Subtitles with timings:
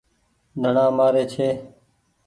[0.61, 1.49] ڌڻآ مآري ڇي۔